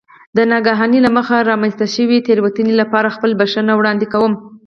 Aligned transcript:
د 0.37 0.39
نااګاهۍ 0.49 0.99
له 1.05 1.09
مخې 1.17 1.37
رامنځته 1.49 1.85
شوې 1.95 2.17
تېروتنې 2.27 2.73
لپاره 2.81 3.13
خپله 3.15 3.33
بښنه 3.39 3.73
وړاندې 3.75 4.05
کوم. 4.13 4.33